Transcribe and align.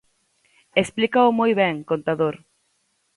Explícao 0.81 1.29
moi 1.39 1.51
ben 1.61 1.75
Contador. 1.89 2.35